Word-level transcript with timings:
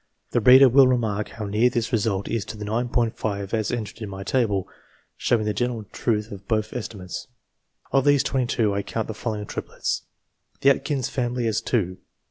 (The 0.31 0.41
reader 0.41 0.67
will 0.67 0.87
remark 0.87 1.29
how 1.29 1.45
near 1.45 1.69
this 1.69 1.91
result 1.91 2.27
is 2.27 2.43
to 2.45 2.57
the 2.57 2.65
9J 2.65 3.53
as 3.53 3.69
entered 3.69 4.01
in 4.01 4.09
my 4.09 4.23
table, 4.23 4.67
showing 5.15 5.45
the 5.45 5.53
general 5.53 5.83
truth 5.91 6.31
of 6.31 6.47
both 6.47 6.73
estimates.) 6.73 7.27
Of 7.91 8.03
these 8.05 8.23
22 8.23 8.73
I 8.73 8.81
count 8.81 9.07
the 9.07 9.13
following 9.13 9.45
triplets. 9.45 10.01
The 10.61 10.71
Atkyns 10.71 11.07
family 11.11 11.45
as 11.45 11.61
two. 11.61 11.99